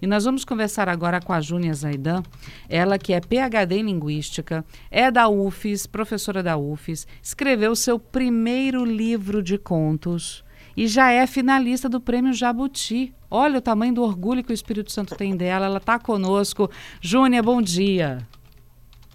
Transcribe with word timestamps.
E 0.00 0.06
nós 0.06 0.24
vamos 0.24 0.44
conversar 0.44 0.88
agora 0.88 1.20
com 1.20 1.32
a 1.32 1.40
Júnia 1.40 1.74
Zaidan, 1.74 2.22
ela 2.68 2.98
que 2.98 3.12
é 3.12 3.20
PhD 3.20 3.76
em 3.76 3.84
Linguística, 3.84 4.64
é 4.90 5.10
da 5.10 5.28
UFES, 5.28 5.86
professora 5.86 6.42
da 6.42 6.56
UFES, 6.56 7.06
escreveu 7.22 7.74
seu 7.74 7.98
primeiro 7.98 8.84
livro 8.84 9.42
de 9.42 9.58
contos 9.58 10.44
e 10.76 10.86
já 10.86 11.10
é 11.10 11.26
finalista 11.26 11.88
do 11.88 12.00
Prêmio 12.00 12.34
Jabuti. 12.34 13.14
Olha 13.30 13.58
o 13.58 13.62
tamanho 13.62 13.94
do 13.94 14.02
orgulho 14.02 14.44
que 14.44 14.52
o 14.52 14.54
Espírito 14.54 14.92
Santo 14.92 15.16
tem 15.16 15.34
dela, 15.34 15.66
ela 15.66 15.78
está 15.78 15.98
conosco. 15.98 16.70
Júnia, 17.00 17.42
bom 17.42 17.62
dia. 17.62 18.18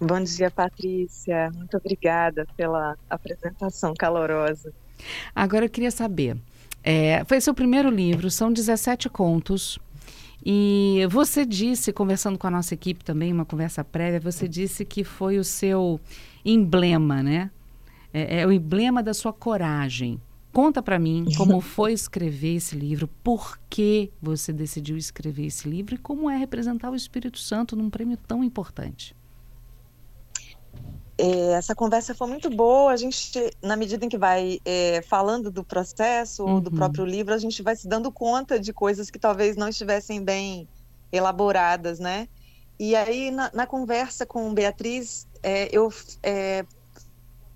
Bom 0.00 0.20
dia, 0.20 0.50
Patrícia. 0.50 1.50
Muito 1.54 1.76
obrigada 1.76 2.44
pela 2.56 2.96
apresentação 3.08 3.94
calorosa. 3.94 4.72
Agora 5.34 5.64
eu 5.64 5.70
queria 5.70 5.92
saber, 5.92 6.36
é, 6.82 7.24
foi 7.24 7.40
seu 7.40 7.54
primeiro 7.54 7.88
livro, 7.88 8.28
são 8.28 8.52
17 8.52 9.08
contos. 9.08 9.78
E 10.44 11.06
você 11.10 11.46
disse, 11.46 11.92
conversando 11.92 12.38
com 12.38 12.46
a 12.46 12.50
nossa 12.50 12.74
equipe 12.74 13.04
também, 13.04 13.32
uma 13.32 13.44
conversa 13.44 13.84
prévia, 13.84 14.18
você 14.18 14.48
disse 14.48 14.84
que 14.84 15.04
foi 15.04 15.38
o 15.38 15.44
seu 15.44 16.00
emblema, 16.44 17.22
né? 17.22 17.50
É, 18.12 18.40
é 18.40 18.46
o 18.46 18.52
emblema 18.52 19.02
da 19.02 19.14
sua 19.14 19.32
coragem. 19.32 20.20
Conta 20.52 20.82
para 20.82 20.98
mim 20.98 21.26
como 21.36 21.60
foi 21.62 21.92
escrever 21.92 22.56
esse 22.56 22.76
livro, 22.76 23.08
por 23.22 23.58
que 23.70 24.10
você 24.20 24.52
decidiu 24.52 24.96
escrever 24.96 25.46
esse 25.46 25.68
livro 25.68 25.94
e 25.94 25.98
como 25.98 26.28
é 26.28 26.36
representar 26.36 26.90
o 26.90 26.96
Espírito 26.96 27.38
Santo 27.38 27.76
num 27.76 27.88
prêmio 27.88 28.18
tão 28.26 28.42
importante. 28.42 29.14
É, 31.22 31.52
essa 31.52 31.72
conversa 31.72 32.16
foi 32.16 32.26
muito 32.26 32.50
boa. 32.50 32.90
A 32.90 32.96
gente, 32.96 33.30
na 33.62 33.76
medida 33.76 34.04
em 34.04 34.08
que 34.08 34.18
vai 34.18 34.58
é, 34.64 35.00
falando 35.02 35.52
do 35.52 35.62
processo 35.62 36.44
uhum. 36.44 36.60
do 36.60 36.72
próprio 36.72 37.04
livro, 37.04 37.32
a 37.32 37.38
gente 37.38 37.62
vai 37.62 37.76
se 37.76 37.86
dando 37.86 38.10
conta 38.10 38.58
de 38.58 38.72
coisas 38.72 39.08
que 39.08 39.20
talvez 39.20 39.56
não 39.56 39.68
estivessem 39.68 40.20
bem 40.20 40.66
elaboradas, 41.12 42.00
né? 42.00 42.26
E 42.76 42.96
aí, 42.96 43.30
na, 43.30 43.52
na 43.54 43.66
conversa 43.68 44.26
com 44.26 44.52
Beatriz, 44.52 45.28
é, 45.44 45.68
eu 45.70 45.92
é, 46.24 46.64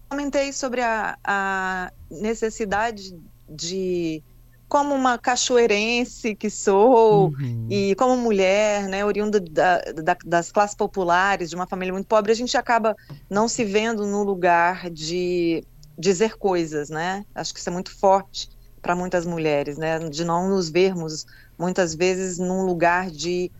comentei 0.08 0.52
sobre 0.52 0.80
a, 0.82 1.18
a 1.24 1.92
necessidade 2.08 3.18
de 3.48 4.22
como 4.68 4.94
uma 4.94 5.16
cachoeirense 5.16 6.34
que 6.34 6.50
sou 6.50 7.28
uhum. 7.28 7.66
e 7.70 7.94
como 7.94 8.16
mulher, 8.16 8.88
né, 8.88 9.04
oriunda 9.04 9.40
da, 9.40 9.78
da, 9.80 10.16
das 10.24 10.50
classes 10.50 10.74
populares, 10.74 11.50
de 11.50 11.56
uma 11.56 11.66
família 11.66 11.92
muito 11.92 12.06
pobre, 12.06 12.32
a 12.32 12.34
gente 12.34 12.56
acaba 12.56 12.96
não 13.30 13.46
se 13.48 13.64
vendo 13.64 14.04
no 14.06 14.24
lugar 14.24 14.90
de 14.90 15.64
dizer 15.98 16.36
coisas, 16.36 16.90
né? 16.90 17.24
Acho 17.34 17.54
que 17.54 17.60
isso 17.60 17.70
é 17.70 17.72
muito 17.72 17.96
forte 17.96 18.50
para 18.82 18.94
muitas 18.94 19.24
mulheres, 19.24 19.78
né? 19.78 19.98
De 19.98 20.24
não 20.24 20.48
nos 20.48 20.68
vermos 20.68 21.26
muitas 21.58 21.94
vezes 21.94 22.38
num 22.38 22.62
lugar 22.62 23.10
de 23.10 23.50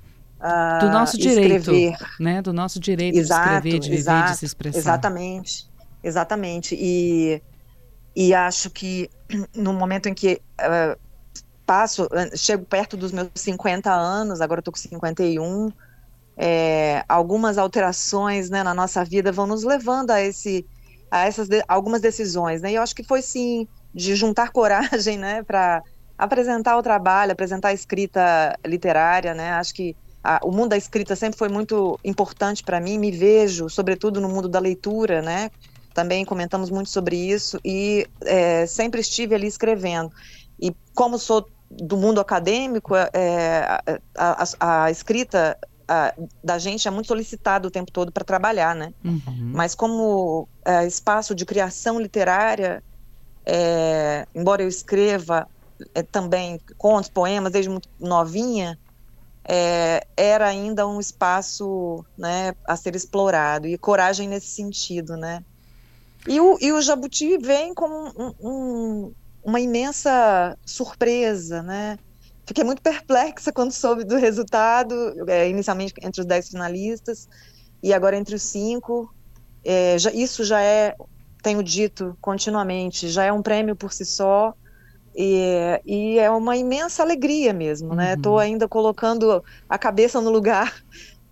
uh, 0.41 0.85
do 0.85 0.91
nosso 0.91 1.17
direito, 1.17 1.71
escrever. 1.73 1.97
né? 2.21 2.43
Do 2.43 2.53
nosso 2.53 2.81
direito 2.81 3.17
exato, 3.17 3.43
de 3.43 3.57
escrever, 3.57 3.79
de 3.79 3.95
exato, 3.95 4.19
viver, 4.19 4.33
de 4.33 4.39
se 4.39 4.45
expressar. 4.45 4.79
Exatamente, 4.79 5.71
exatamente. 6.03 6.77
E 6.79 7.41
e 8.17 8.33
acho 8.33 8.71
que 8.71 9.11
no 9.55 9.75
momento 9.75 10.09
em 10.09 10.15
que 10.15 10.41
uh, 10.59 10.99
passo, 11.67 12.09
chego 12.35 12.65
perto 12.65 12.97
dos 12.97 13.13
meus 13.13 13.29
50 13.35 13.93
anos, 13.93 14.41
agora 14.41 14.61
estou 14.61 14.73
com 14.73 14.79
51, 14.79 15.71
é, 16.37 17.05
algumas 17.09 17.59
alterações 17.59 18.49
né, 18.49 18.63
na 18.63 18.73
nossa 18.73 19.05
vida 19.05 19.33
vão 19.33 19.47
nos 19.47 19.65
levando 19.65 20.13
a, 20.13 20.21
esse, 20.21 20.65
a 21.11 21.27
essas 21.27 21.49
de, 21.49 21.63
algumas 21.67 22.01
decisões. 22.01 22.63
Né? 22.63 22.73
E 22.73 22.75
eu 22.77 22.83
acho 22.83 22.95
que 22.95 23.03
foi 23.03 23.21
sim 23.21 23.69
de 23.93 24.15
juntar 24.15 24.51
coragem 24.53 25.19
né, 25.19 25.43
para 25.43 25.83
apresentar 26.17 26.79
o 26.79 26.83
trabalho, 26.83 27.33
apresentar 27.33 27.69
a 27.69 27.73
escrita 27.75 28.57
literária. 28.65 29.35
Né? 29.35 29.51
Acho 29.51 29.75
que 29.75 29.97
a, 30.23 30.41
o 30.43 30.53
mundo 30.53 30.71
da 30.71 30.77
escrita 30.77 31.17
sempre 31.17 31.39
foi 31.39 31.49
muito 31.49 31.99
importante 32.05 32.63
para 32.63 32.81
mim, 32.81 32.99
me 32.99 33.11
vejo, 33.11 33.69
sobretudo 33.69 34.21
no 34.21 34.29
mundo 34.29 34.49
da 34.49 34.59
leitura, 34.59 35.21
né? 35.23 35.51
Também 35.97 36.27
comentamos 36.27 36.69
muito 36.69 36.91
sobre 36.91 37.17
isso 37.17 37.59
e 37.65 38.07
é, 38.21 38.67
sempre 38.67 39.01
estive 39.01 39.35
ali 39.35 39.47
escrevendo. 39.47 40.13
E 40.61 40.71
como 40.95 41.19
sou 41.19 41.49
do 41.71 41.97
mundo 41.97 42.21
acadêmico, 42.21 42.95
é, 42.95 43.09
é 43.15 44.01
a, 44.15 44.45
a, 44.61 44.85
a, 44.85 44.91
escrita 44.91 45.57
a, 45.89 46.13
da 46.45 46.59
gente 46.59 46.87
é 46.87 46.91
muito 46.91 47.07
solicitada 47.07 47.67
o 47.67 47.71
tempo 47.71 47.91
todo 47.91 48.13
para 48.13 48.25
trabalhar, 48.25 48.75
né? 48.75 48.93
Uhum. 49.03 49.53
Mas 49.55 49.75
como 49.75 50.47
é, 50.67 50.87
espaço 50.87 51.35
de 51.35 51.47
criação 51.47 51.99
literária, 51.99 52.83
é, 53.47 54.27
embora 54.35 54.63
eu 54.63 54.69
escreva 54.69 55.49
é, 55.95 56.03
também 56.03 56.61
contos, 56.77 57.09
poemas 57.09 57.53
desde 57.53 57.71
muito 57.71 57.89
novinha, 57.99 58.79
era 60.17 60.49
ainda 60.49 60.89
um 60.89 60.99
espaço 60.99 62.05
né, 62.19 62.53
a 62.67 62.77
ser 62.77 62.97
explorado 62.97 63.69
e 63.69 63.79
coragem 63.79 64.29
nesse 64.29 64.49
sentido, 64.49 65.17
né? 65.17 65.45
E 66.29 66.41
o, 66.41 66.59
e 66.61 66.73
o 66.73 66.81
Jabuti 66.81 67.39
vem 67.39 67.73
como 67.73 68.13
um, 68.17 68.35
um, 68.41 69.13
uma 69.45 69.61
imensa 69.61 70.57
surpresa, 70.65 71.63
né? 71.63 71.99
Fiquei 72.45 72.65
muito 72.65 72.83
perplexa 72.83 73.53
quando 73.53 73.73
soube 73.73 74.05
do 74.05 74.17
resultado, 74.17 74.95
é, 75.29 75.49
inicialmente 75.49 75.95
entre 76.03 76.21
os 76.21 76.27
dez 76.27 76.49
finalistas, 76.49 77.29
e 77.83 77.93
agora 77.93 78.17
entre 78.17 78.35
os 78.35 78.43
cinco. 78.43 79.13
É, 79.65 79.99
já, 79.99 80.13
isso 80.13 80.45
já 80.45 80.61
é, 80.61 80.95
tenho 81.43 81.63
dito 81.63 82.17
continuamente, 82.21 83.09
já 83.09 83.25
é 83.25 83.33
um 83.33 83.43
prêmio 83.43 83.75
por 83.75 83.93
si 83.93 84.05
só, 84.05 84.55
e, 85.15 85.81
e 85.85 86.19
é 86.19 86.31
uma 86.31 86.57
imensa 86.57 87.03
alegria 87.03 87.53
mesmo, 87.53 87.95
né? 87.95 88.15
Estou 88.15 88.35
uhum. 88.35 88.39
ainda 88.39 88.69
colocando 88.69 89.43
a 89.69 89.79
cabeça 89.79 90.21
no 90.21 90.31
lugar 90.31 90.73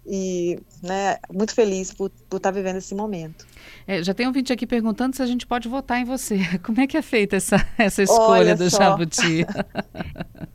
e 0.06 0.58
né, 0.82 1.18
muito 1.32 1.54
feliz 1.54 1.92
por, 1.92 2.10
por 2.28 2.36
estar 2.36 2.50
tá 2.50 2.56
vivendo 2.56 2.76
esse 2.76 2.94
momento. 2.94 3.46
É, 3.86 4.02
já 4.02 4.12
tem 4.12 4.28
um 4.28 4.32
vídeo 4.32 4.52
aqui 4.52 4.66
perguntando 4.66 5.16
se 5.16 5.22
a 5.22 5.26
gente 5.26 5.46
pode 5.46 5.68
votar 5.68 6.00
em 6.00 6.04
você. 6.04 6.38
Como 6.62 6.80
é 6.80 6.86
que 6.86 6.96
é 6.96 7.02
feita 7.02 7.36
essa, 7.36 7.56
essa 7.78 8.02
escolha 8.02 8.40
Olha 8.40 8.56
do 8.56 8.70
só. 8.70 8.78
Jabuti? 8.78 9.46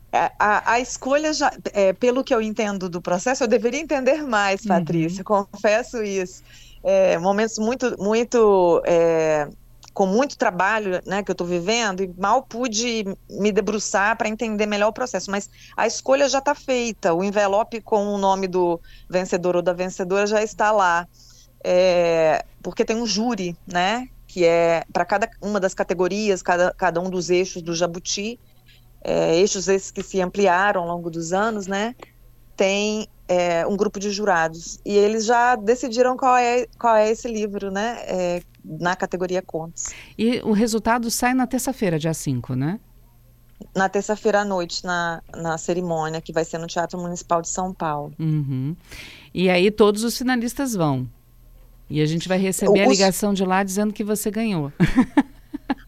É, 0.12 0.32
a, 0.40 0.72
a, 0.72 0.80
escolha, 0.80 1.32
já, 1.32 1.52
é, 1.72 1.92
pelo 1.92 2.24
que 2.24 2.34
eu 2.34 2.42
entendo 2.42 2.88
do 2.88 3.00
processo, 3.00 3.44
eu 3.44 3.48
deveria 3.48 3.78
entender 3.78 4.24
mais, 4.24 4.62
uhum. 4.62 4.68
Patrícia, 4.68 5.20
uhum. 5.20 5.46
confesso 5.46 6.02
isso. 6.02 6.42
É, 6.82 7.16
momentos 7.18 7.58
muito, 7.58 7.94
muito 7.96 8.82
é, 8.84 9.48
com 9.92 10.06
muito 10.06 10.38
trabalho 10.38 11.00
né, 11.04 11.22
que 11.22 11.30
eu 11.30 11.34
estou 11.34 11.46
vivendo 11.46 12.02
e 12.02 12.14
mal 12.16 12.42
pude 12.42 13.04
me 13.28 13.50
debruçar 13.50 14.16
para 14.16 14.28
entender 14.28 14.66
melhor 14.66 14.88
o 14.88 14.92
processo. 14.92 15.30
Mas 15.30 15.50
a 15.76 15.86
escolha 15.86 16.28
já 16.28 16.38
está 16.38 16.54
feita, 16.54 17.12
o 17.12 17.24
envelope 17.24 17.80
com 17.80 18.14
o 18.14 18.18
nome 18.18 18.46
do 18.46 18.80
vencedor 19.08 19.56
ou 19.56 19.62
da 19.62 19.72
vencedora 19.72 20.26
já 20.26 20.42
está 20.42 20.70
lá. 20.70 21.06
É, 21.62 22.44
porque 22.62 22.84
tem 22.84 22.96
um 22.96 23.06
júri, 23.06 23.56
né? 23.66 24.08
Que 24.26 24.44
é 24.44 24.84
para 24.92 25.04
cada 25.04 25.28
uma 25.42 25.58
das 25.58 25.74
categorias, 25.74 26.40
cada, 26.40 26.72
cada 26.72 27.00
um 27.00 27.10
dos 27.10 27.28
eixos 27.28 27.60
do 27.60 27.74
Jabuti, 27.74 28.38
é, 29.02 29.36
eixos 29.36 29.68
esses 29.68 29.90
que 29.90 30.02
se 30.02 30.20
ampliaram 30.20 30.82
ao 30.82 30.88
longo 30.88 31.10
dos 31.10 31.32
anos, 31.32 31.66
né? 31.66 31.94
Tem 32.56 33.08
é, 33.30 33.64
um 33.64 33.76
grupo 33.76 34.00
de 34.00 34.10
jurados. 34.10 34.80
E 34.84 34.92
eles 34.92 35.24
já 35.24 35.54
decidiram 35.54 36.16
qual 36.16 36.36
é, 36.36 36.66
qual 36.76 36.96
é 36.96 37.08
esse 37.08 37.28
livro, 37.28 37.70
né? 37.70 37.98
É, 38.00 38.42
na 38.64 38.96
categoria 38.96 39.40
Contos. 39.40 39.86
E 40.18 40.40
o 40.40 40.50
resultado 40.50 41.08
sai 41.12 41.32
na 41.32 41.46
terça-feira, 41.46 41.96
dia 41.96 42.12
5, 42.12 42.56
né? 42.56 42.80
Na 43.72 43.88
terça-feira 43.88 44.40
à 44.40 44.44
noite, 44.44 44.84
na, 44.84 45.22
na 45.32 45.56
cerimônia, 45.56 46.20
que 46.20 46.32
vai 46.32 46.44
ser 46.44 46.58
no 46.58 46.66
Teatro 46.66 46.98
Municipal 46.98 47.40
de 47.40 47.48
São 47.48 47.72
Paulo. 47.72 48.12
Uhum. 48.18 48.74
E 49.32 49.48
aí 49.48 49.70
todos 49.70 50.02
os 50.02 50.18
finalistas 50.18 50.74
vão. 50.74 51.08
E 51.88 52.00
a 52.00 52.06
gente 52.06 52.28
vai 52.28 52.38
receber 52.38 52.80
Os... 52.80 52.86
a 52.86 52.90
ligação 52.90 53.32
de 53.32 53.44
lá 53.44 53.62
dizendo 53.62 53.92
que 53.92 54.02
você 54.02 54.28
ganhou. 54.28 54.72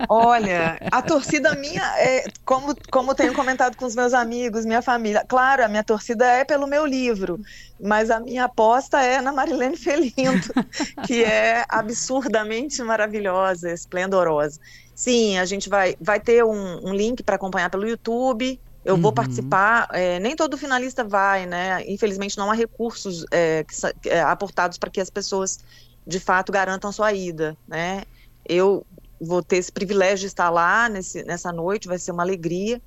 Olha, 0.08 0.78
a 0.90 1.02
torcida 1.02 1.54
minha, 1.54 1.82
é, 1.98 2.24
como, 2.44 2.74
como 2.90 3.14
tenho 3.14 3.34
comentado 3.34 3.76
com 3.76 3.84
os 3.84 3.94
meus 3.94 4.12
amigos, 4.14 4.64
minha 4.64 4.82
família, 4.82 5.24
claro, 5.26 5.64
a 5.64 5.68
minha 5.68 5.84
torcida 5.84 6.26
é 6.26 6.44
pelo 6.44 6.66
meu 6.66 6.86
livro, 6.86 7.40
mas 7.80 8.10
a 8.10 8.20
minha 8.20 8.44
aposta 8.44 9.00
é 9.02 9.20
na 9.20 9.32
Marilene 9.32 9.76
Felinto, 9.76 10.52
que 11.06 11.25
é 11.25 11.64
absurdamente 11.69 12.82
maravilhosa, 12.82 13.72
esplendorosa. 13.72 14.60
Sim, 14.94 15.38
a 15.38 15.44
gente 15.44 15.69
vai, 15.69 15.96
vai 16.00 16.20
ter 16.20 16.44
um, 16.44 16.88
um 16.88 16.94
link 16.94 17.22
para 17.22 17.37
acompanhar 17.37 17.70
pelo 17.70 17.88
YouTube. 17.88 18.60
Eu 18.84 18.94
uhum. 18.94 19.00
vou 19.00 19.12
participar. 19.12 19.88
É, 19.93 20.19
nem 20.20 20.37
todo 20.37 20.58
finalista 20.58 21.02
vai, 21.02 21.46
né? 21.46 21.82
Infelizmente 21.88 22.37
não 22.37 22.50
há 22.50 22.55
recursos 22.55 23.25
é, 23.31 23.64
que, 23.64 24.08
é, 24.08 24.20
aportados 24.20 24.78
para 24.78 24.90
que 24.90 25.00
as 25.00 25.10
pessoas 25.10 25.58
de 26.06 26.20
fato 26.20 26.52
garantam 26.52 26.93
sua 26.93 27.12
ida, 27.12 27.56
né? 27.66 28.02
Eu 28.44 28.84
vou 29.22 29.42
ter 29.42 29.56
esse 29.56 29.70
privilégio 29.70 30.20
de 30.20 30.26
estar 30.26 30.50
lá 30.50 30.88
nesse, 30.88 31.22
nessa 31.24 31.52
noite, 31.52 31.88
vai 31.88 31.98
ser 31.98 32.12
uma 32.12 32.22
alegria. 32.22 32.80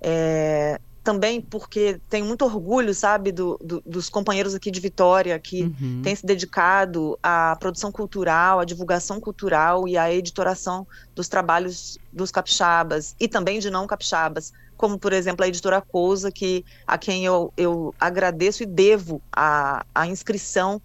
É, 0.00 0.80
também 1.04 1.38
porque 1.38 2.00
tenho 2.08 2.24
muito 2.24 2.44
orgulho, 2.46 2.94
sabe, 2.94 3.30
do, 3.30 3.58
do, 3.62 3.82
dos 3.84 4.08
companheiros 4.08 4.54
aqui 4.54 4.70
de 4.70 4.80
Vitória 4.80 5.38
que 5.38 5.64
uhum. 5.64 6.00
têm 6.02 6.16
se 6.16 6.24
dedicado 6.24 7.18
à 7.22 7.54
produção 7.60 7.92
cultural, 7.92 8.58
à 8.58 8.64
divulgação 8.64 9.20
cultural 9.20 9.86
e 9.86 9.98
à 9.98 10.12
editoração 10.12 10.86
dos 11.14 11.28
trabalhos 11.28 11.98
dos 12.10 12.30
capixabas 12.30 13.14
e 13.20 13.28
também 13.28 13.58
de 13.58 13.68
não 13.68 13.86
capixabas, 13.86 14.52
como, 14.78 14.98
por 14.98 15.12
exemplo, 15.12 15.44
a 15.44 15.48
editora 15.48 15.82
Cousa, 15.82 16.32
que, 16.32 16.64
a 16.86 16.96
quem 16.96 17.24
eu, 17.24 17.52
eu 17.54 17.94
agradeço 18.00 18.62
e 18.62 18.66
devo 18.66 19.20
a, 19.30 19.84
a 19.94 20.06
inscrição 20.06 20.80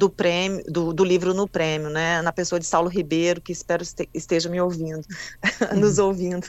do 0.00 0.08
prêmio, 0.08 0.64
do, 0.66 0.94
do, 0.94 1.04
livro 1.04 1.34
no 1.34 1.46
prêmio, 1.46 1.90
né? 1.90 2.22
Na 2.22 2.32
pessoa 2.32 2.58
de 2.58 2.64
Saulo 2.64 2.88
Ribeiro, 2.88 3.38
que 3.38 3.52
espero 3.52 3.84
esteja 4.14 4.48
me 4.48 4.58
ouvindo, 4.58 5.04
nos 5.76 5.98
uhum. 5.98 6.06
ouvindo. 6.06 6.46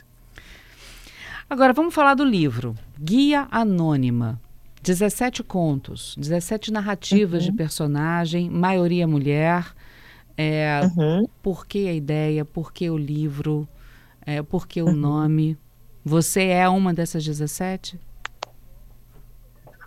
Agora 1.49 1.73
vamos 1.73 1.93
falar 1.93 2.13
do 2.13 2.23
livro 2.23 2.73
Guia 2.97 3.49
Anônima. 3.51 4.39
17 4.81 5.43
contos, 5.43 6.15
17 6.17 6.71
narrativas 6.71 7.43
uhum. 7.43 7.51
de 7.51 7.57
personagem, 7.57 8.49
maioria 8.49 9.05
mulher. 9.05 9.75
É, 10.37 10.79
uhum. 10.95 11.27
Por 11.43 11.67
que 11.67 11.89
a 11.89 11.93
ideia? 11.93 12.45
Por 12.45 12.71
que 12.71 12.89
o 12.89 12.97
livro? 12.97 13.67
É, 14.25 14.41
por 14.41 14.65
que 14.65 14.81
o 14.81 14.87
uhum. 14.87 14.95
nome? 14.95 15.57
Você 16.05 16.45
é 16.45 16.69
uma 16.69 16.93
dessas 16.93 17.23
17? 17.25 17.99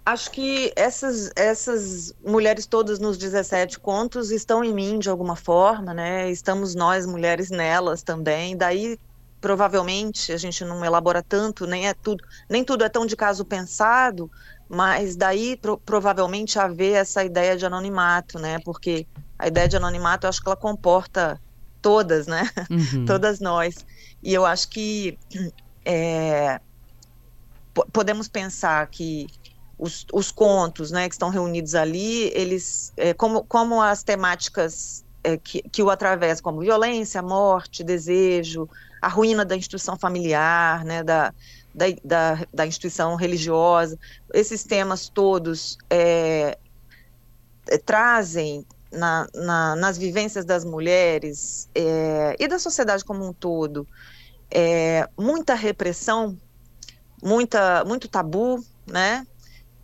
Acho 0.07 0.31
que 0.31 0.71
essas, 0.77 1.31
essas 1.35 2.13
mulheres 2.23 2.67
todas 2.67 2.99
nos 2.99 3.17
17 3.17 3.81
contos 3.81 4.31
estão 4.31 4.63
em 4.63 4.73
mim 4.73 4.99
de 4.99 5.09
alguma 5.09 5.35
forma, 5.35 5.95
né? 5.95 6.31
Estamos 6.31 6.75
nós, 6.75 7.07
mulheres, 7.07 7.49
nelas 7.49 8.03
também. 8.03 8.55
Daí, 8.55 8.99
provavelmente, 9.41 10.31
a 10.31 10.37
gente 10.37 10.63
não 10.63 10.85
elabora 10.85 11.23
tanto, 11.27 11.67
nem 11.67 11.89
é 11.89 11.95
tudo, 11.95 12.23
nem 12.51 12.63
tudo 12.63 12.85
é 12.85 12.89
tão 12.91 13.07
de 13.07 13.17
caso 13.17 13.47
pensado, 13.47 14.31
mas 14.69 15.17
daí 15.17 15.57
pro, 15.57 15.79
provavelmente 15.79 16.59
haver 16.59 16.97
essa 16.97 17.25
ideia 17.25 17.57
de 17.57 17.65
anonimato, 17.65 18.39
né? 18.39 18.59
Porque 18.63 19.07
a 19.39 19.49
ideia 19.49 19.69
de 19.69 19.77
anonimato, 19.77 20.27
eu 20.27 20.29
acho 20.29 20.41
que 20.43 20.49
ela 20.49 20.57
comporta 20.57 21.41
todas, 21.81 22.27
né? 22.27 22.43
Uhum. 22.71 23.07
todas 23.07 23.41
nós. 23.41 23.75
E 24.23 24.35
eu 24.35 24.45
acho 24.45 24.69
que 24.69 25.19
é, 25.87 26.59
podemos 27.93 28.29
pensar 28.29 28.87
que 28.89 29.27
os, 29.79 30.07
os, 30.13 30.31
contos 30.31 30.91
né, 30.91 31.09
que 31.09 31.15
estão 31.15 31.29
reunidos 31.29 31.75
ali, 31.75 32.31
eles, 32.35 32.93
é, 32.97 33.13
como, 33.15 33.45
como 33.45 33.81
as 33.83 34.03
temáticas 34.03 35.05
é, 35.23 35.37
que, 35.37 35.63
que 35.63 35.83
o 35.83 35.91
atravessam, 35.91 36.43
como 36.43 36.61
violência, 36.61 37.23
morte, 37.23 37.83
desejo, 37.83 38.69
a 39.01 39.09
ruína 39.09 39.45
da 39.45 39.57
instituição 39.57 39.97
familiar, 39.97 40.85
né, 40.85 41.03
da, 41.03 41.33
da, 41.75 41.87
da, 42.05 42.47
da 42.53 42.67
instituição 42.67 43.15
religiosa, 43.17 43.99
esses 44.33 44.65
temas 44.65 45.09
todos 45.09 45.77
é, 45.91 46.59
é 47.69 47.79
trazem 47.79 48.67
na, 48.93 49.27
na, 49.35 49.77
nas 49.77 49.99
vivências 49.99 50.45
das 50.45 50.65
mulheres 50.65 51.69
é, 51.75 52.37
e 52.39 52.47
da 52.47 52.59
sociedade 52.59 53.05
como 53.05 53.27
um 53.27 53.33
todo 53.33 53.87
é, 54.55 55.09
muita 55.19 55.55
repressão, 55.55 56.39
muita, 57.21 57.85
muito 57.85 58.09
tabu, 58.09 58.65
né? 58.87 59.27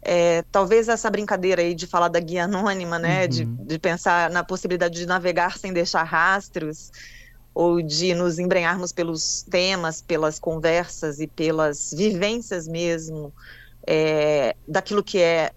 É, 0.02 0.42
talvez 0.50 0.88
essa 0.88 1.10
brincadeira 1.10 1.60
aí 1.60 1.74
de 1.74 1.86
falar 1.86 2.08
da 2.08 2.20
guia 2.20 2.44
anônima, 2.44 2.98
né, 2.98 3.22
uhum. 3.22 3.28
de, 3.28 3.44
de 3.44 3.78
pensar 3.78 4.30
na 4.30 4.42
possibilidade 4.42 4.94
de 4.94 5.06
navegar 5.06 5.58
sem 5.58 5.72
deixar 5.72 6.02
rastros, 6.04 6.90
ou 7.54 7.82
de 7.82 8.14
nos 8.14 8.38
embrenharmos 8.38 8.92
pelos 8.92 9.42
temas, 9.42 10.00
pelas 10.00 10.38
conversas 10.38 11.20
e 11.20 11.26
pelas 11.26 11.92
vivências 11.92 12.66
mesmo, 12.66 13.32
é, 13.86 14.56
daquilo 14.66 15.02
que 15.02 15.18
é 15.18 15.52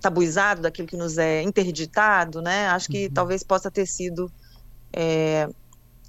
tabuizado, 0.00 0.62
daquilo 0.62 0.88
que 0.88 0.96
nos 0.96 1.16
é 1.16 1.42
interditado, 1.42 2.42
né, 2.42 2.66
acho 2.68 2.88
que 2.88 3.06
uhum. 3.06 3.14
talvez 3.14 3.42
possa 3.42 3.70
ter 3.70 3.86
sido 3.86 4.30
é, 4.92 5.48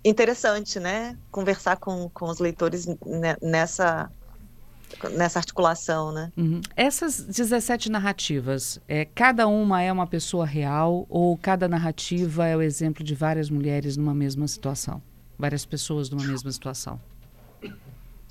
interessante, 0.04 0.80
né, 0.80 1.16
conversar 1.32 1.78
com, 1.78 2.10
com 2.10 2.26
os 2.26 2.40
leitores 2.40 2.88
nessa 3.42 4.10
nessa 5.12 5.40
articulação, 5.40 6.12
né? 6.12 6.32
Uhum. 6.38 6.62
Essas 6.76 7.22
17 7.22 7.90
narrativas, 7.90 8.80
é, 8.88 9.06
cada 9.06 9.48
uma 9.48 9.82
é 9.82 9.92
uma 9.92 10.08
pessoa 10.08 10.46
real 10.46 11.06
ou 11.10 11.38
cada 11.38 11.68
narrativa 11.68 12.46
é 12.48 12.56
o 12.56 12.62
exemplo 12.62 13.04
de 13.04 13.16
várias 13.16 13.50
mulheres 13.50 13.98
numa 13.98 14.14
mesma 14.14 14.48
situação, 14.48 15.02
várias 15.38 15.66
pessoas 15.66 16.10
numa 16.10 16.24
mesma 16.24 16.52
situação? 16.52 17.00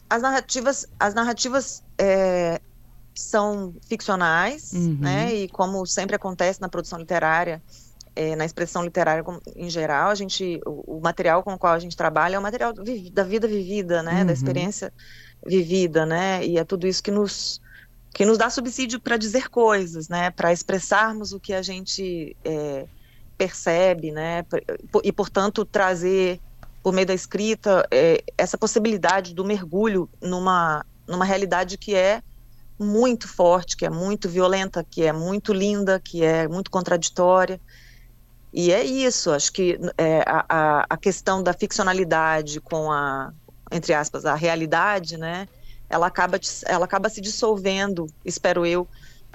As 0.08 0.22
narrativas, 0.22 0.86
as 0.98 1.14
narrativas 1.14 1.82
é, 1.98 2.60
são 3.14 3.74
ficcionais, 3.88 4.72
uhum. 4.72 4.98
né? 5.00 5.34
E 5.34 5.48
como 5.48 5.86
sempre 5.86 6.16
acontece 6.16 6.60
na 6.60 6.68
produção 6.68 6.98
literária, 6.98 7.62
é, 8.16 8.36
na 8.36 8.44
expressão 8.44 8.82
literária 8.84 9.24
em 9.56 9.68
geral, 9.68 10.10
a 10.10 10.14
gente, 10.14 10.60
o, 10.64 10.98
o, 10.98 11.00
material 11.00 11.42
com 11.42 11.54
o 11.54 11.58
qual 11.58 11.72
a 11.72 11.78
gente 11.78 11.96
trabalha 11.96 12.36
é 12.36 12.38
o 12.38 12.42
material 12.42 12.72
da 12.72 13.24
vida 13.24 13.48
vivida, 13.48 14.02
né, 14.02 14.20
uhum. 14.20 14.26
da 14.26 14.32
experiência 14.32 14.92
vivida, 15.44 16.06
né, 16.06 16.44
e 16.44 16.58
é 16.58 16.64
tudo 16.64 16.86
isso 16.86 17.02
que 17.02 17.10
nos 17.10 17.62
que 18.12 18.24
nos 18.24 18.38
dá 18.38 18.48
subsídio 18.48 19.00
para 19.00 19.16
dizer 19.16 19.48
coisas, 19.48 20.08
né, 20.08 20.30
para 20.30 20.52
expressarmos 20.52 21.32
o 21.32 21.40
que 21.40 21.52
a 21.52 21.62
gente 21.62 22.36
é, 22.44 22.86
percebe, 23.36 24.12
né, 24.12 24.44
e 25.02 25.12
portanto 25.12 25.64
trazer 25.64 26.40
por 26.80 26.92
meio 26.92 27.08
da 27.08 27.14
escrita 27.14 27.84
é, 27.90 28.22
essa 28.38 28.56
possibilidade 28.56 29.34
do 29.34 29.44
mergulho 29.44 30.08
numa 30.22 30.84
numa 31.06 31.24
realidade 31.24 31.76
que 31.76 31.94
é 31.94 32.22
muito 32.78 33.28
forte, 33.28 33.76
que 33.76 33.84
é 33.84 33.90
muito 33.90 34.28
violenta, 34.28 34.82
que 34.82 35.02
é 35.02 35.12
muito 35.12 35.52
linda, 35.52 36.00
que 36.00 36.24
é 36.24 36.48
muito 36.48 36.70
contraditória 36.70 37.60
e 38.56 38.70
é 38.70 38.84
isso, 38.84 39.32
acho 39.32 39.52
que 39.52 39.76
é, 39.98 40.22
a, 40.26 40.86
a 40.88 40.96
questão 40.96 41.42
da 41.42 41.52
ficcionalidade 41.52 42.60
com 42.60 42.90
a, 42.92 43.32
entre 43.72 43.92
aspas, 43.92 44.24
a 44.24 44.36
realidade, 44.36 45.18
né? 45.18 45.48
Ela 45.90 46.06
acaba, 46.06 46.38
ela 46.66 46.84
acaba 46.84 47.08
se 47.08 47.20
dissolvendo, 47.20 48.06
espero 48.24 48.64
eu, 48.64 48.88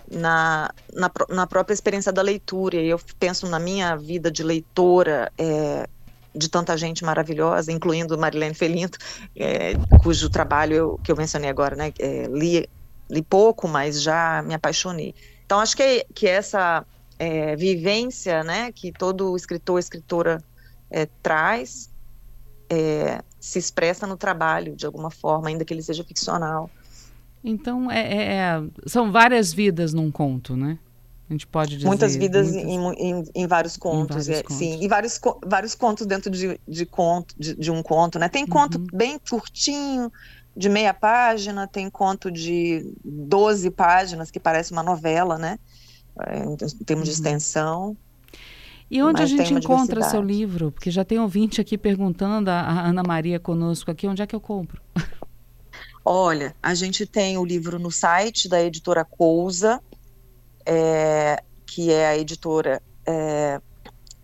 na, 0.10 0.70
na, 0.94 1.12
na 1.30 1.46
própria 1.46 1.74
experiência 1.74 2.14
da 2.14 2.22
leitura. 2.22 2.78
E 2.78 2.88
eu 2.88 3.00
penso 3.20 3.46
na 3.48 3.60
minha 3.60 3.98
vida 3.98 4.32
de 4.32 4.42
leitora, 4.42 5.30
é, 5.38 5.86
de 6.34 6.48
tanta 6.50 6.78
gente 6.78 7.04
maravilhosa, 7.04 7.74
incluindo 7.74 8.18
Marilene 8.18 8.56
Felinto, 8.56 8.98
é, 9.38 9.74
cujo 9.98 10.30
trabalho 10.30 10.74
eu, 10.74 11.00
que 11.04 11.12
eu 11.12 11.18
mencionei 11.18 11.50
agora, 11.50 11.76
né? 11.76 11.92
É, 12.00 12.26
li, 12.28 12.66
li 13.12 13.22
pouco, 13.22 13.68
mas 13.68 14.02
já 14.02 14.42
me 14.44 14.54
apaixonei. 14.54 15.14
Então, 15.44 15.60
acho 15.60 15.76
que, 15.76 16.06
que 16.16 16.26
essa 16.26 16.86
é, 17.20 17.56
vivência 17.56 18.44
né, 18.44 18.72
que 18.72 18.92
todo 18.92 19.36
escritor, 19.36 19.78
escritora 19.78 20.42
é, 20.90 21.06
traz, 21.22 21.92
é, 22.70 23.22
se 23.40 23.60
expressa 23.60 24.08
no 24.08 24.16
trabalho 24.16 24.76
de 24.76 24.86
alguma 24.86 25.12
forma, 25.12 25.50
ainda 25.50 25.66
que 25.66 25.74
ele 25.74 25.84
seja 25.84 26.04
ficcional. 26.04 26.70
Então, 27.44 27.92
é, 27.92 28.00
é, 28.00 28.34
é 28.34 28.64
são 28.86 29.12
várias 29.12 29.54
vidas 29.54 29.94
num 29.94 30.10
conto, 30.10 30.56
né? 30.56 30.80
A 31.30 31.34
gente 31.34 31.46
pode 31.46 31.76
dizer. 31.76 31.86
Muitas 31.86 32.16
vidas 32.16 32.52
muitas... 32.52 32.68
Em, 32.68 33.12
em, 33.12 33.24
em, 33.36 33.48
vários 33.48 33.78
contos, 33.78 34.28
em 34.28 34.32
vários 34.32 34.42
contos. 34.42 34.58
sim. 34.58 34.80
E 34.82 34.88
vários, 34.88 35.22
vários 35.46 35.76
contos 35.76 36.08
dentro 36.08 36.32
de, 36.32 36.60
de, 36.68 36.86
conto, 36.88 37.36
de, 37.38 37.54
de 37.56 37.70
um 37.70 37.84
conto, 37.84 38.18
né? 38.18 38.28
Tem 38.28 38.48
conto 38.48 38.80
uhum. 38.80 38.88
bem 38.92 39.20
curtinho, 39.20 40.12
de 40.56 40.68
meia 40.68 40.94
página, 40.94 41.68
tem 41.68 41.90
conto 41.90 42.32
de 42.32 42.92
12 43.06 43.70
páginas, 43.72 44.32
que 44.32 44.40
parece 44.40 44.72
uma 44.72 44.82
novela, 44.82 45.38
né? 45.38 45.60
Em 46.34 46.56
termos 46.86 47.06
de 47.06 47.12
uhum. 47.12 47.16
extensão. 47.16 47.98
E 48.92 49.04
onde 49.04 49.22
a 49.22 49.26
gente 49.26 49.54
encontra 49.54 50.02
seu 50.02 50.22
livro? 50.22 50.72
Porque 50.72 50.90
já 50.90 51.06
tem 51.06 51.20
ouvinte 51.20 51.62
aqui 51.62 51.78
perguntando, 51.78 52.50
a, 52.50 52.88
Ana 52.88 53.04
Maria 53.04 53.40
conosco 53.40 53.92
aqui, 53.92 54.08
onde 54.08 54.22
é 54.22 54.28
que 54.28 54.36
eu 54.36 54.42
compro? 54.42 54.82
Olha, 56.04 56.56
a 56.62 56.74
gente 56.74 57.06
tem 57.06 57.38
o 57.38 57.46
livro 57.46 57.78
no 57.78 57.92
site 57.92 58.50
da 58.50 58.62
editora 58.64 59.06
Cousa, 59.06 59.80
é, 60.66 61.44
que 61.68 61.92
é 61.92 62.08
a 62.08 62.18
editora 62.18 62.82
é, 63.06 63.62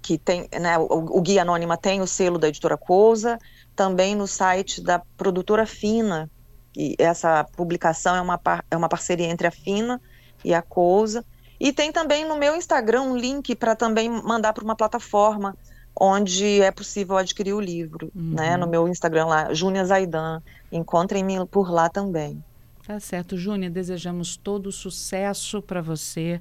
que 0.02 0.18
tem, 0.18 0.48
né, 0.60 0.78
o, 0.78 1.18
o, 1.18 1.22
Guia 1.22 1.44
Anônima 1.44 1.78
tem 1.78 2.02
o 2.02 2.08
selo 2.08 2.40
da 2.40 2.48
editora 2.48 2.78
Cousa, 2.78 3.38
também 3.76 4.16
no 4.16 4.26
site 4.26 4.82
da 4.82 5.00
produtora 5.18 5.66
Fina, 5.66 6.30
e 6.76 6.96
essa 6.98 7.44
publicação 7.44 8.16
é 8.16 8.22
uma, 8.22 8.40
é 8.70 8.76
uma 8.76 8.90
parceria 8.90 9.28
entre 9.28 9.48
a 9.48 9.52
Fina 9.52 10.02
e 10.44 10.54
a 10.54 10.62
Cousa, 10.62 11.26
e 11.66 11.74
tem 11.74 11.92
também 11.92 12.24
no 12.26 12.38
meu 12.38 12.56
Instagram 12.56 13.02
um 13.02 13.18
link 13.18 13.56
para 13.56 13.76
também 13.76 14.08
mandar 14.08 14.54
para 14.54 14.64
uma 14.64 14.76
plataforma 14.76 15.58
onde 16.00 16.62
é 16.62 16.70
possível 16.70 17.18
adquirir 17.18 17.54
o 17.56 17.60
livro, 17.60 18.12
uhum. 18.16 18.36
né? 18.36 18.56
No 18.56 18.68
meu 18.68 18.88
Instagram 18.88 19.26
lá, 19.26 19.52
Júnia 19.52 19.84
Zaidan. 19.84 20.44
Encontrem-me 20.72 21.44
por 21.48 21.72
lá 21.72 21.90
também. 21.90 22.44
Tá 22.86 23.00
certo, 23.00 23.36
Júnia. 23.36 23.68
Desejamos 23.68 24.38
todo 24.38 24.68
o 24.68 24.72
sucesso 24.72 25.60
para 25.60 25.82
você 25.82 26.40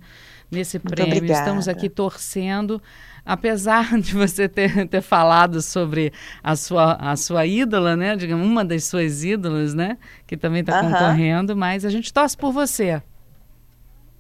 nesse 0.50 0.76
Muito 0.76 0.90
prêmio. 0.90 1.16
Obrigada. 1.16 1.40
Estamos 1.40 1.68
aqui 1.68 1.88
torcendo. 1.88 2.82
Apesar 3.24 3.96
de 3.98 4.12
você 4.12 4.46
ter, 4.46 4.86
ter 4.86 5.00
falado 5.00 5.62
sobre 5.62 6.12
a 6.42 6.54
sua, 6.54 6.96
a 6.96 7.16
sua 7.16 7.46
ídola, 7.46 7.96
né? 7.96 8.14
Digamos, 8.14 8.46
uma 8.46 8.62
das 8.62 8.84
suas 8.84 9.24
ídolas, 9.24 9.72
né? 9.72 9.96
Que 10.26 10.36
também 10.36 10.60
está 10.60 10.82
concorrendo, 10.82 11.56
mas 11.56 11.82
a 11.82 11.88
gente 11.88 12.12
torce 12.12 12.36
por 12.36 12.52
você. 12.52 13.00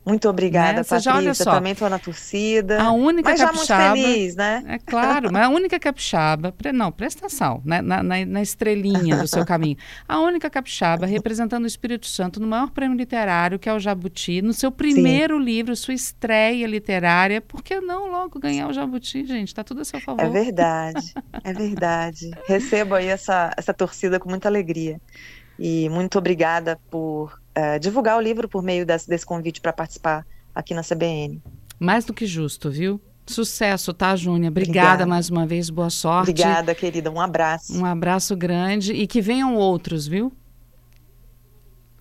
Muito 0.06 0.28
obrigada, 0.28 0.78
Né? 0.78 0.82
Você 0.82 0.98
já, 0.98 1.12
olha 1.12 1.34
Patrícia. 1.34 1.44
só. 1.44 1.52
Também 1.52 1.72
estou 1.72 1.88
na 1.88 1.98
torcida. 1.98 2.82
A 2.82 2.92
única 2.92 3.30
mas 3.30 3.38
já 3.38 3.46
muito 3.46 3.66
capixaba. 3.66 3.96
feliz, 3.96 4.36
né? 4.36 4.62
É 4.68 4.78
claro, 4.78 5.32
mas 5.32 5.44
a 5.46 5.48
única 5.48 5.78
capixaba, 5.80 6.54
não, 6.74 6.92
presta 6.92 7.26
atenção, 7.26 7.62
né, 7.64 7.80
na, 7.80 8.02
na, 8.02 8.26
na 8.26 8.42
estrelinha 8.42 9.16
do 9.16 9.26
seu 9.26 9.44
caminho. 9.46 9.76
A 10.06 10.20
única 10.20 10.50
capixaba 10.50 11.06
representando 11.06 11.64
o 11.64 11.66
Espírito 11.66 12.06
Santo 12.06 12.38
no 12.38 12.46
maior 12.46 12.70
prêmio 12.70 12.96
literário, 12.96 13.58
que 13.58 13.68
é 13.68 13.72
o 13.72 13.78
Jabuti, 13.80 14.42
no 14.42 14.52
seu 14.52 14.70
primeiro 14.70 15.38
livro, 15.38 15.74
sua 15.74 15.94
estreia 15.94 16.66
literária. 16.66 17.40
Por 17.40 17.62
que 17.62 17.80
não 17.80 18.10
logo 18.10 18.38
ganhar 18.38 18.68
o 18.68 18.72
Jabuti, 18.72 19.24
gente? 19.24 19.54
Tá 19.54 19.64
tudo 19.64 19.80
a 19.80 19.84
seu 19.84 20.00
favor. 20.00 20.20
É 20.20 20.28
verdade, 20.28 21.14
é 21.42 21.52
verdade. 21.52 22.30
Recebo 22.46 22.94
aí 22.94 23.06
essa, 23.06 23.50
essa 23.56 23.72
torcida 23.72 24.20
com 24.20 24.28
muita 24.28 24.48
alegria. 24.48 25.00
E 25.58 25.88
muito 25.88 26.18
obrigada 26.18 26.78
por 26.90 27.40
eh, 27.54 27.78
divulgar 27.78 28.16
o 28.16 28.20
livro 28.20 28.48
por 28.48 28.62
meio 28.62 28.84
desse, 28.84 29.08
desse 29.08 29.24
convite 29.24 29.60
para 29.60 29.72
participar 29.72 30.26
aqui 30.54 30.74
na 30.74 30.82
CBN. 30.82 31.42
Mais 31.78 32.04
do 32.04 32.12
que 32.12 32.26
justo, 32.26 32.70
viu? 32.70 33.00
Sucesso, 33.26 33.92
tá, 33.94 34.14
Júnia? 34.14 34.50
Obrigada, 34.50 34.80
Obrigada. 34.88 35.06
mais 35.06 35.30
uma 35.30 35.46
vez, 35.46 35.70
boa 35.70 35.88
sorte. 35.88 36.30
Obrigada, 36.30 36.74
querida. 36.74 37.10
Um 37.10 37.20
abraço. 37.20 37.74
Um 37.76 37.84
abraço 37.84 38.36
grande 38.36 38.92
e 38.92 39.06
que 39.06 39.20
venham 39.22 39.54
outros, 39.56 40.06
viu? 40.06 40.32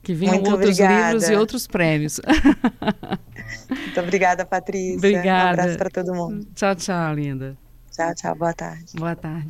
Que 0.01 0.13
venham 0.13 0.35
Muito 0.35 0.51
outros 0.51 0.79
obrigada. 0.79 1.05
livros 1.05 1.29
e 1.29 1.35
outros 1.35 1.65
prêmios. 1.65 2.19
Muito 3.69 3.99
obrigada, 4.01 4.45
Patrícia. 4.45 4.97
Obrigada. 4.97 5.49
Um 5.49 5.61
abraço 5.61 5.77
para 5.77 5.89
todo 5.89 6.13
mundo. 6.13 6.45
tchau, 6.53 6.75
tchau, 6.75 7.13
linda. 7.13 7.57
Tchau, 7.89 8.13
tchau. 8.13 8.35
Boa 8.35 8.53
tarde. 8.53 8.85
Boa 8.95 9.15
tarde. 9.15 9.41